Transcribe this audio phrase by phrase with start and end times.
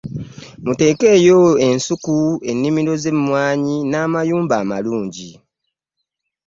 [0.65, 1.39] Muteekeyo
[1.69, 2.17] ensuku,
[2.51, 5.29] ennimiro z'emmwanyi n'amayumba amalungi.